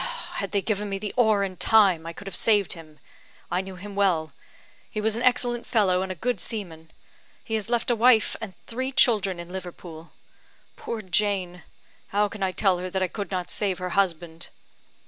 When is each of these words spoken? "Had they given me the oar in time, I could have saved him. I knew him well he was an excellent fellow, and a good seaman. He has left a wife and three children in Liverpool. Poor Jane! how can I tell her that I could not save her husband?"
"Had 0.37 0.49
they 0.49 0.63
given 0.63 0.89
me 0.89 0.97
the 0.97 1.13
oar 1.15 1.43
in 1.43 1.57
time, 1.57 2.07
I 2.07 2.13
could 2.13 2.25
have 2.25 2.35
saved 2.35 2.73
him. 2.73 2.97
I 3.51 3.61
knew 3.61 3.75
him 3.75 3.93
well 3.93 4.33
he 4.89 4.99
was 4.99 5.15
an 5.15 5.21
excellent 5.21 5.67
fellow, 5.67 6.01
and 6.01 6.11
a 6.11 6.15
good 6.15 6.39
seaman. 6.41 6.89
He 7.43 7.53
has 7.53 7.69
left 7.69 7.91
a 7.91 7.95
wife 7.95 8.35
and 8.41 8.55
three 8.65 8.91
children 8.91 9.39
in 9.39 9.53
Liverpool. 9.53 10.11
Poor 10.75 11.03
Jane! 11.03 11.61
how 12.07 12.27
can 12.29 12.41
I 12.41 12.51
tell 12.51 12.79
her 12.79 12.89
that 12.89 13.03
I 13.03 13.07
could 13.07 13.29
not 13.29 13.51
save 13.51 13.77
her 13.77 13.89
husband?" 13.89 14.49